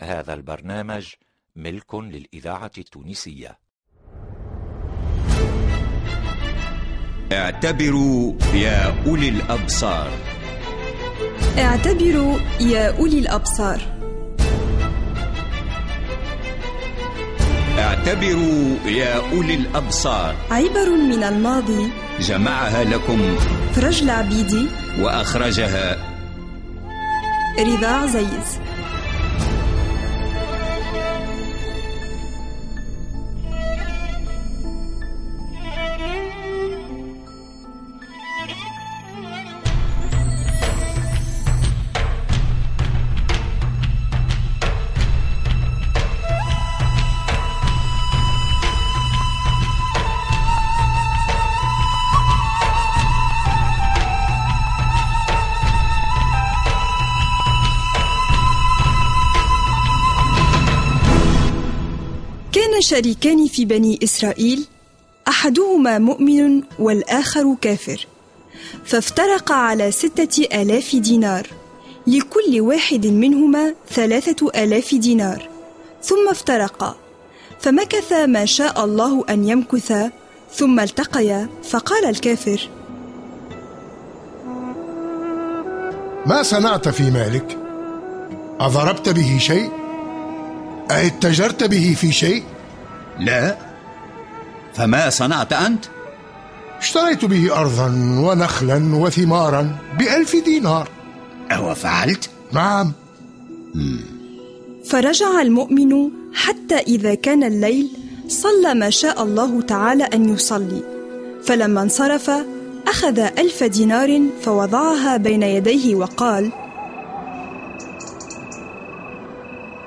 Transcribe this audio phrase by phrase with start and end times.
[0.00, 1.06] هذا البرنامج
[1.56, 3.58] ملك للإذاعة التونسية.
[7.32, 10.10] اعتبروا يا أولي الأبصار.
[11.58, 13.80] اعتبروا يا أولي الأبصار.
[17.78, 20.36] اعتبروا يا أولي الأبصار.
[20.50, 23.36] عبر من الماضي جمعها لكم.
[23.72, 24.68] فرج العبيدي
[25.00, 25.96] وأخرجها.
[27.58, 28.58] رضا عزيز.
[62.74, 64.64] كان شريكان في بني إسرائيل
[65.28, 68.06] أحدهما مؤمن والآخر كافر.
[68.84, 71.46] فافترقا على ستة آلاف دينار.
[72.06, 75.48] لكل واحد منهما ثلاثة آلاف دينار.
[76.02, 76.96] ثم افترقا.
[77.60, 80.10] فمكث ما شاء الله أن يمكثا
[80.52, 82.68] ثم التقيا فقال الكافر
[86.26, 87.58] ما صنعت في مالك؟
[88.60, 89.70] أضربت به شيء؟
[90.90, 92.53] أاتجرت به في شيء؟
[93.18, 93.56] لا.
[94.74, 95.84] فما صنعت أنت؟
[96.78, 97.86] اشتريت به أرضا
[98.18, 100.88] ونخلا وثمارا بألف دينار.
[101.50, 102.92] أو فعلت؟ نعم.
[104.84, 107.90] فرجع المؤمن حتى إذا كان الليل
[108.28, 110.82] صلى ما شاء الله تعالى أن يصلي.
[111.44, 112.30] فلما انصرف
[112.88, 116.52] أخذ ألف دينار فوضعها بين يديه وقال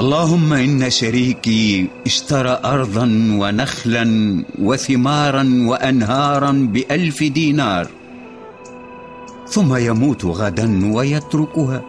[0.00, 3.04] اللهم إن شريكي اشترى أرضا
[3.40, 4.04] ونخلا
[4.58, 7.86] وثمارا وأنهارا بألف دينار
[9.48, 11.82] ثم يموت غدا ويتركها.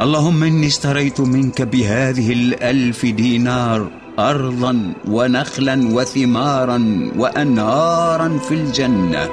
[0.00, 9.28] اللهم إني اشتريت منك بهذه الألف دينار أرضا ونخلا وثمارا وأنهارا في الجنة.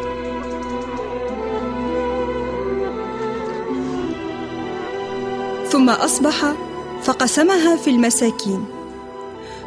[5.71, 6.70] ثم أصبح
[7.03, 8.65] فقسمها في المساكين.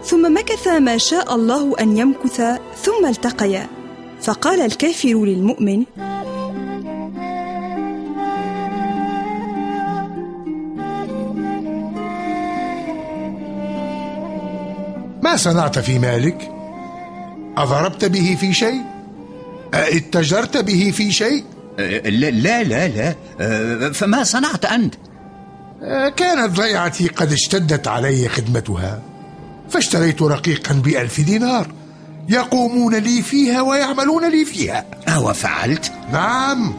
[0.04, 2.40] ثم مكث ما شاء الله أن يمكث
[2.82, 3.66] ثم التقيا.
[4.22, 5.84] فقال الكافر للمؤمن
[15.22, 16.52] ما صنعت في مالك؟
[17.56, 18.82] أضربت به في شيء؟
[19.74, 21.44] أاتجرت به في شيء؟
[21.78, 23.14] أه، لا لا لا, لا.
[23.40, 24.94] أه، فما صنعت أنت؟
[26.16, 29.02] كانت ضيعتي قد اشتدت علي خدمتها
[29.70, 31.66] فاشتريت رقيقا بألف دينار
[32.28, 36.74] يقومون لي فيها ويعملون لي فيها أو فعلت؟ نعم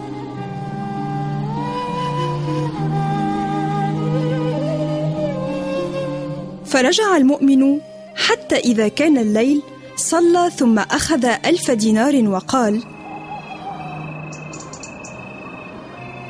[6.65, 7.79] فرجع المؤمن
[8.15, 9.61] حتى إذا كان الليل
[9.95, 12.83] صلى ثم أخذ ألف دينار وقال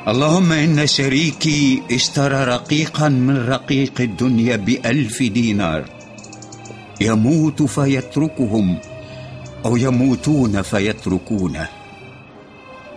[0.06, 5.84] اللهم إن شريكي اشترى رقيقا من رقيق الدنيا بألف دينار.
[7.00, 8.78] يموت فيتركهم
[9.64, 11.68] أو يموتون فيتركونه.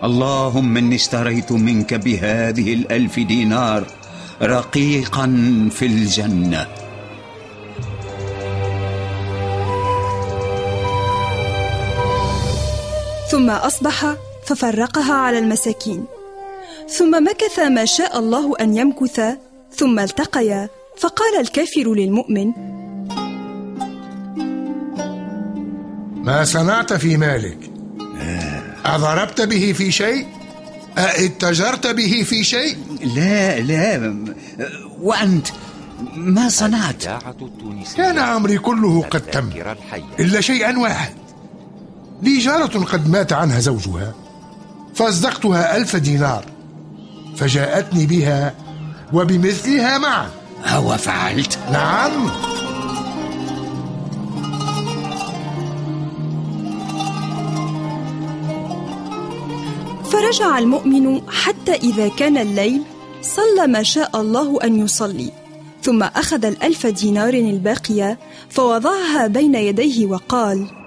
[0.03, 3.83] اللهم إني اشتريت منك بهذه الألف دينار
[4.41, 5.25] رقيقا
[5.71, 6.67] في الجنة.
[13.31, 14.15] ثم أصبح
[14.45, 16.18] ففرقها على المساكين.
[16.97, 19.21] ثم مكث ما شاء الله أن يمكث
[19.75, 22.51] ثم التقيا فقال الكافر للمؤمن
[26.23, 27.71] ما صنعت في مالك؟
[28.85, 30.27] أضربت به في شيء؟
[30.97, 32.77] أاتجرت به في شيء؟
[33.15, 34.15] لا لا.
[35.01, 35.47] وأنت؟
[36.15, 37.03] ما صنعت؟
[37.97, 39.49] كان أمري كله قد تم
[40.19, 41.13] إلا شيئا واحد.
[42.21, 44.13] لي جارة قد مات عنها زوجها
[44.95, 46.45] فأصدقتها ألف دينار.
[47.39, 48.53] فجاءتني بها
[49.13, 50.29] وبمثلها معا.
[50.65, 52.29] أو فعلت؟ نعم.
[60.11, 62.81] فرجع المؤمن حتى إذا كان الليل
[63.21, 65.31] صلى ما شاء الله أن يصلي
[65.83, 68.19] ثم أخذ الألف دينار الباقية
[68.49, 70.78] فوضعها بين يديه وقال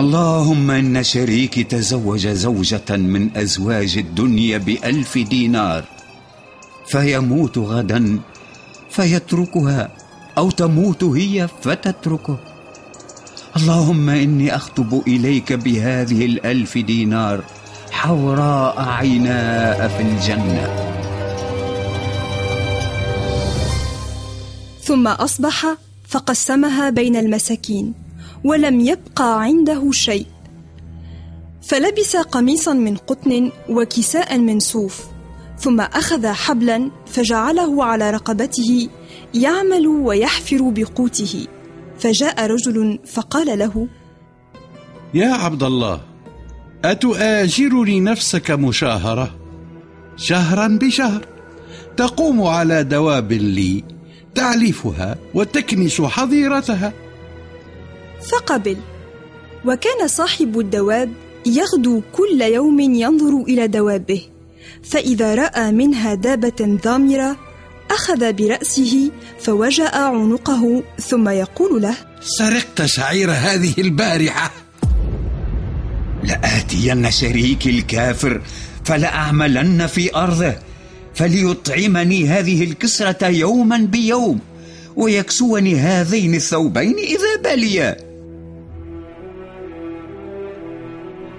[0.00, 5.84] اللهم إن شريكي تزوج زوجة من أزواج الدنيا بألف دينار
[6.86, 8.20] فيموت غدا
[8.90, 9.90] فيتركها
[10.38, 12.38] أو تموت هي فتتركه.
[13.56, 17.44] اللهم إني أخطب إليك بهذه الألف دينار
[17.90, 20.66] حوراء عيناء في الجنة.
[24.82, 25.66] ثم أصبح
[26.08, 28.09] فقسمها بين المساكين.
[28.44, 30.26] ولم يبقى عنده شيء.
[31.62, 35.04] فلبس قميصا من قطن وكساء من صوف
[35.58, 38.88] ثم أخذ حبلا فجعله على رقبته
[39.34, 41.46] يعمل ويحفر بقوته.
[41.98, 43.88] فجاء رجل فقال له
[45.14, 46.00] يا عبد الله
[46.84, 49.36] أتؤاجرني نفسك مشاهرة؟
[50.16, 51.26] شهرا بشهر.
[51.96, 53.84] تقوم على دواب لي
[54.34, 56.92] تعلفها وتكنس حظيرتها.
[58.22, 58.76] فقبل.
[59.64, 61.12] وكان صاحب الدواب
[61.46, 64.22] يغدو كل يوم ينظر إلى دوابه
[64.82, 67.36] فإذا رأى منها دابة ضامرة
[67.90, 74.50] أخذ برأسه فوجأ عنقه ثم يقول له سرقت شعير هذه البارحة.
[76.24, 78.40] لآتين شريكي الكافر
[78.84, 80.54] فلأعملن في أرضه
[81.14, 84.38] فليطعمني هذه الكسرة يوما بيوم
[84.96, 88.09] ويكسوني هذين الثوبين إذا بليا.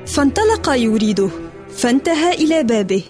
[0.07, 1.29] فانطلق يريده
[1.77, 3.03] فانتهى إلى بابه.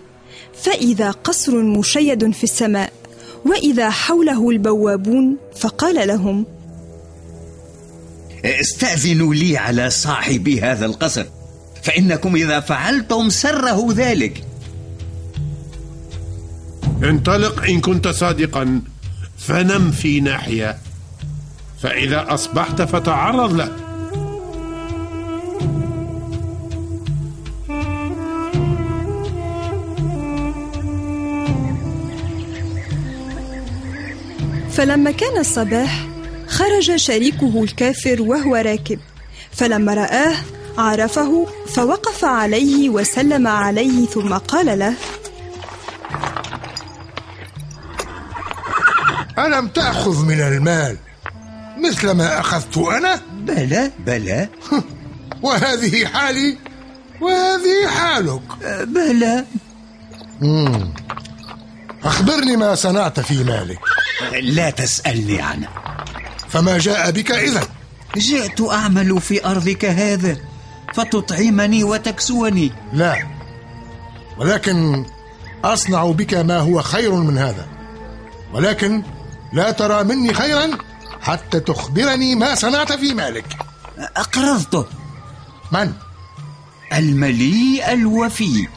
[0.64, 2.94] فإذا قصر مشيد في السماء
[3.46, 6.46] وإذا حوله البوابون فقال لهم
[8.46, 11.26] استأذنوا لي على صاحب هذا القصر
[11.84, 14.44] فإنكم إذا فعلتم سره ذلك.
[17.04, 18.82] انطلق إن كنت صادقا
[19.38, 20.78] فنم في ناحية.
[21.82, 23.81] فإذا أصبحت فتعرض له
[34.74, 36.08] فلما كان الصباح
[36.48, 39.00] خرج شريكه الكافر وهو راكب.
[39.52, 40.36] فلما رآه
[40.78, 44.94] عرفه فوقف عليه وسلم عليه ثم قال له
[49.40, 50.98] ألم تأخذ من المال؟
[51.78, 54.50] مثل ما أخذت أنا؟ بلى بلى.
[55.44, 56.58] وهذه حالي؟
[57.22, 58.42] وهذه حالك.
[58.88, 59.46] بلى.
[62.04, 63.80] أخبرني ما صنعت في مالك.
[64.42, 65.68] لا تسألني عنه.
[66.50, 67.68] فما جاء بك إذا
[68.18, 70.38] جئت أعمل في أرضك هذا
[70.94, 72.72] فتطعمني وتكسوني.
[72.94, 73.28] لا.
[74.38, 75.06] ولكن
[75.64, 77.68] أصنع بك ما هو خير من هذا.
[78.54, 79.04] ولكن
[79.54, 80.70] لا ترى مني خيرا
[81.22, 83.46] حتى تخبرني ما صنعت في مالك.
[83.98, 84.86] اقرضته
[85.72, 85.94] من؟
[86.94, 88.68] المليء الوفي.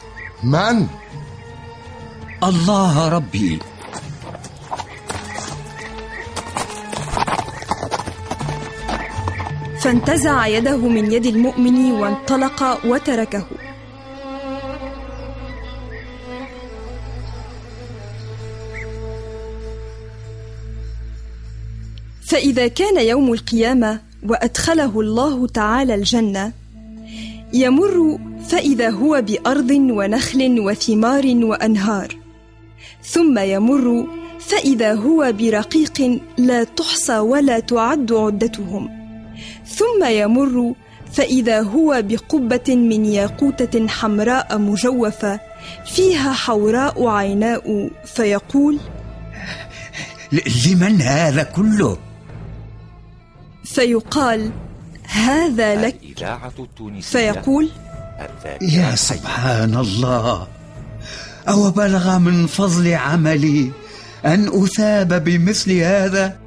[0.43, 0.87] من؟
[2.43, 3.59] الله ربي.
[9.85, 13.45] فانتزع يده من يد المؤمن وانطلق وتركه.
[22.21, 26.51] فإذا كان يوم القيامة وأدخله الله تعالى الجنة
[27.53, 32.15] يمر فإذا هو بأرض ونخل وثمار وأنهار.
[33.03, 34.07] ثم يمر
[34.39, 39.04] فإذا هو برقيق لا تحصى ولا تعد عدتهم.
[39.67, 40.73] ثم يمر
[41.13, 45.39] فإذا هو بقبة من ياقوتة حمراء مجوفة
[45.85, 48.79] فيها حوراء عيناء فيقول
[50.65, 51.97] لمن هذا كله؟
[53.63, 54.51] فيقال
[55.03, 55.95] هذا لك.
[57.01, 57.69] فيقول
[58.61, 60.47] يا سبحان الله
[61.47, 63.71] أو بلغ من فضل عملي
[64.25, 66.37] أن أثاب بمثل هذا؟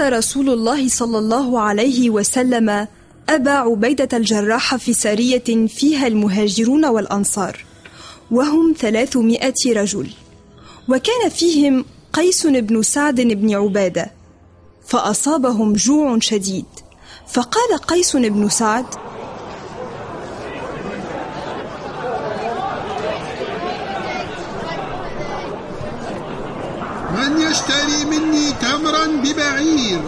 [0.00, 2.86] رسول الله صلى الله عليه وسلم
[3.28, 7.64] أبا عبيدة الجراح في سرية فيها المهاجرون والأنصار
[8.30, 10.10] وهم ثلاثمائة رجل.
[10.88, 14.10] وكان فيهم قيس بن سعد بن عبادة
[14.86, 16.66] فأصابهم جوع شديد.
[17.26, 18.86] فقال قيس بن سعد
[27.20, 30.00] من يشتري مني تمرا ببعير.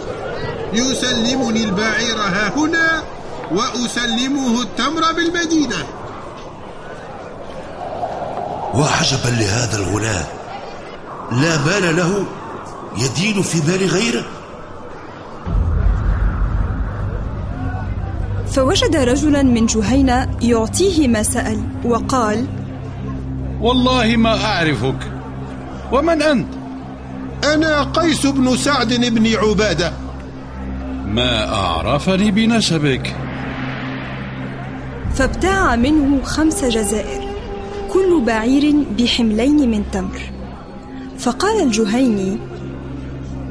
[0.73, 3.03] يسلمني البعير ها هنا
[3.51, 5.75] وأسلمه التمر بالمدينة.
[8.73, 10.25] وعجبا لهذا الغلام.
[11.31, 12.25] لا مال له
[12.97, 14.25] يدين في مال غيره؟
[18.51, 22.47] فوجد رجلا من جهينة يعطيه ما سأل وقال
[23.61, 25.11] والله ما أعرفك.
[25.91, 26.62] ومن أنت؟
[27.43, 29.93] أنا قيس بن سعد بن عبادة.
[31.05, 33.15] ما أعرفني بنسبك.
[35.15, 37.27] فابتاع منه خمس جزائر
[37.93, 40.19] كل بعير بحملين من تمر.
[41.19, 42.37] فقال الجهيني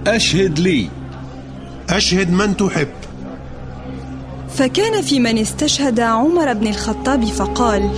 [0.07, 0.89] أشهد لي.
[1.91, 2.89] أشهد من تحب.
[4.55, 7.91] فكان في من استشهد عمر بن الخطاب فقال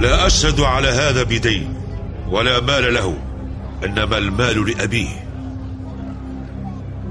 [0.00, 1.79] لا أشهد على هذا بدين.
[2.30, 3.18] ولا مال له
[3.84, 5.30] إنما المال لأبيه.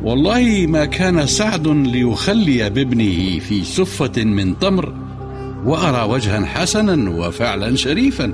[0.03, 4.93] والله ما كان سعد ليخلي بابنه في سفة من تمر
[5.65, 8.33] وأرى وجها حسنا وفعلا شريفا.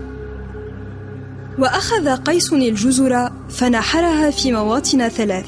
[1.59, 5.47] وأخذ قيس الجزر فنحرها في مواطن ثلاث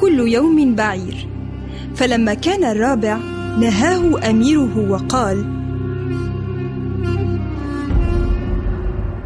[0.00, 1.28] كل يوم بعير.
[1.96, 3.18] فلما كان الرابع
[3.60, 5.44] نهاه أميره وقال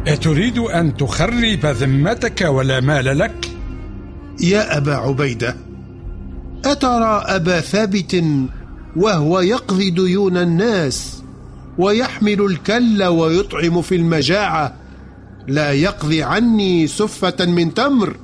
[0.07, 3.51] أتريد أن تخرب ذمتك ولا مال لك؟
[4.41, 5.57] يا أبا عبيدة
[6.65, 8.23] أترى أبا ثابت
[8.95, 11.21] وهو يقضي ديون الناس
[11.77, 14.75] ويحمل الكل ويطعم في المجاعة
[15.47, 18.17] لا يقضي عني سفة من تمر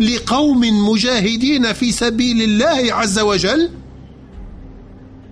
[0.00, 3.70] لقوم مجاهدين في سبيل الله عز وجل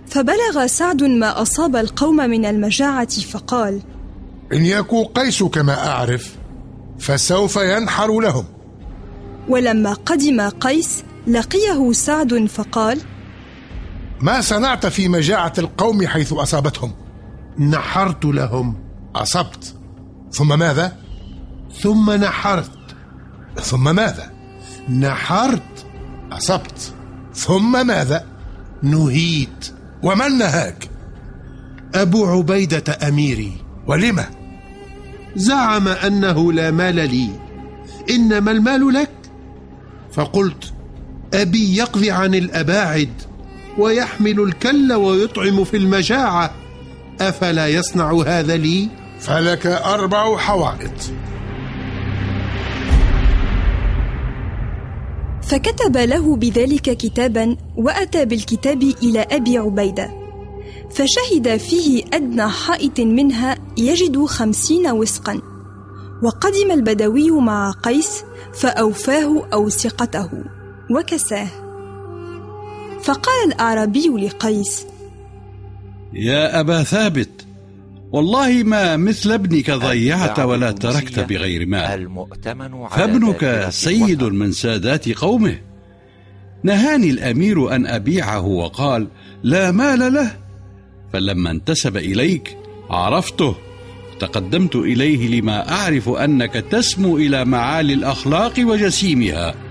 [0.06, 3.80] فبلغ سعد ما أصاب القوم من المجاعة فقال
[4.52, 6.36] إن يكو قيس كما أعرف
[6.98, 8.44] فسوف ينحر لهم
[9.48, 13.00] ولما قدم قيس لقيه سعد فقال
[14.20, 16.92] ما صنعت في مجاعة القوم حيث أصابتهم
[17.58, 18.76] نحرت لهم
[19.14, 19.74] أصبت
[20.32, 20.96] ثم ماذا؟
[21.80, 22.70] ثم نحرت
[23.60, 24.30] ثم ماذا؟
[24.88, 25.86] نحرت
[26.32, 26.94] أصبت
[27.34, 28.26] ثم ماذا؟
[28.82, 30.90] نهيت ومن نهاك؟
[31.94, 33.52] أبو عبيدة أميري
[33.86, 34.24] ولم؟
[35.36, 37.28] زعم أنه لا مال لي.
[38.10, 39.10] إنما المال لك.
[40.12, 40.72] فقلت
[41.34, 43.12] أبي يقضي عن الأباعد
[43.78, 46.50] ويحمل الكل ويطعم في المجاعة.
[47.20, 48.88] أفلا يصنع هذا لي؟
[49.20, 51.12] فلك أربع حوائط.
[55.42, 60.19] فكتب له بذلك كتابا وأتى بالكتاب إلى أبي عبيدة.
[60.94, 65.40] فشهد فيه أدنى حائط منها يجد خمسين وسقا.
[66.22, 70.30] وقدم البدوي مع قيس فأوفاه أوسقته
[70.90, 71.48] وكساه.
[73.02, 74.86] فقال الأعرابي لقيس
[76.12, 77.46] يا أبا ثابت
[78.12, 82.00] والله ما مثل ابنك ضيعت ولا تركت بغير مال.
[82.00, 84.24] المؤتمن على فابنك سيد.
[84.24, 85.58] من سادات قومه.
[86.62, 89.08] نهاني الأمير أن أبيعه وقال
[89.42, 90.39] لا مال له
[91.12, 92.56] فلما انتسب إليك
[92.90, 93.56] عرفته.
[94.20, 99.69] تقدمت إليه لما أعرف أنك تسمو إلى معالي الأخلاق وجسيمها.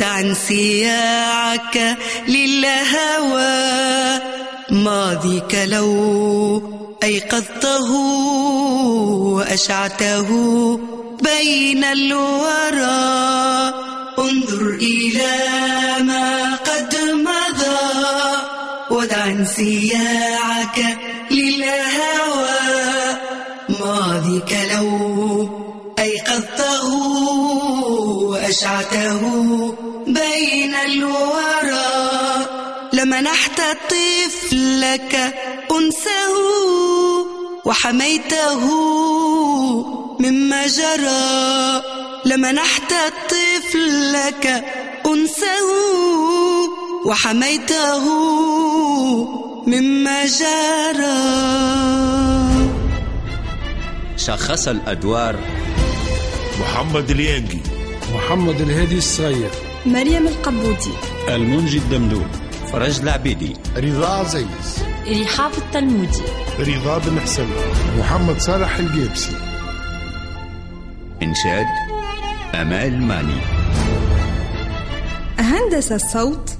[0.00, 4.20] ودع انسياعك للهوى.
[4.70, 7.92] ماضيك لو أيقظته
[9.36, 10.28] وأشعته
[11.22, 12.94] بين الورى.
[14.18, 15.36] انظر إلى
[16.00, 17.76] ما قد مضى
[18.90, 20.98] ودع انسياعك
[21.30, 22.60] للهوى.
[23.68, 25.48] ماضيك لو
[25.98, 26.88] أيقظته
[28.30, 29.20] وأشعته
[30.12, 31.90] بين الورى.
[32.92, 35.34] لمنحت طفلك
[35.70, 36.34] أنسه
[37.64, 38.62] وحميته
[40.20, 41.82] مما جرى
[42.24, 42.94] لمنحت
[43.30, 44.64] طفلك
[45.06, 45.68] أنسه
[47.06, 48.04] وحميته
[49.66, 51.20] مما جرى
[54.16, 55.36] شخص الأدوار.
[56.60, 57.60] محمد اليانجي.
[58.14, 59.69] محمد الهادي الصغير.
[59.86, 60.92] مريم القبودي.
[61.28, 62.28] المنجي الدمدوم.
[62.72, 63.56] فرج العبيدي.
[63.76, 64.84] رضا عزيز.
[65.08, 66.22] رحاب التلمودي.
[66.58, 67.46] رضا بن حسن.
[67.98, 69.36] محمد صالح الجيبسي
[71.22, 71.66] إنشاد
[72.54, 73.40] أمال ماني.
[75.38, 76.50] هندس الصوت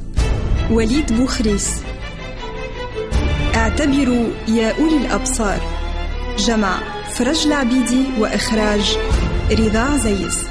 [0.71, 1.71] وليد بوخريس.
[3.55, 5.61] اعتبروا يا أولي الأبصار.
[6.39, 6.79] جمع
[7.15, 8.99] فرج العبيدي وإخراج
[9.51, 10.51] رضا عزيز.